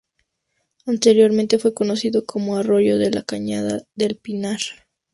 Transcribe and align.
Anteriormente 0.87 1.59
fue 1.59 1.75
conocido 1.75 2.25
como 2.25 2.57
arroyo 2.57 2.97
de 2.97 3.11
la 3.11 3.21
cañada 3.21 3.83
del 3.93 4.17
pinar. 4.17 4.57